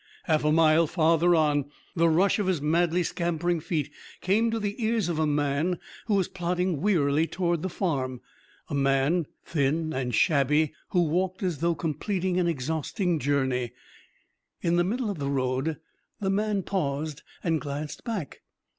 Half 0.23 0.43
a 0.43 0.51
mile 0.51 0.87
farther 0.87 1.35
on, 1.35 1.69
the 1.95 2.09
rush 2.09 2.39
of 2.39 2.47
his 2.47 2.59
madly 2.59 3.03
scampering 3.03 3.59
feet 3.59 3.91
came 4.19 4.49
to 4.49 4.57
the 4.57 4.83
ears 4.83 5.09
of 5.09 5.19
a 5.19 5.27
man 5.27 5.77
who 6.07 6.15
was 6.15 6.27
plodding 6.27 6.81
wearily 6.81 7.27
toward 7.27 7.61
the 7.61 7.69
farm 7.69 8.19
a 8.67 8.73
man 8.73 9.27
thin 9.45 9.93
and 9.93 10.15
shabby, 10.15 10.73
who 10.89 11.03
walked 11.03 11.43
as 11.43 11.59
though 11.59 11.75
completing 11.75 12.39
an 12.39 12.47
exhausting 12.47 13.19
journey. 13.19 13.73
In 14.63 14.75
the 14.75 14.83
middle 14.83 15.11
of 15.11 15.19
the 15.19 15.29
road 15.29 15.77
the 16.19 16.31
man 16.31 16.63
paused 16.63 17.21
and 17.43 17.61
glanced 17.61 18.03
back. 18.03 18.41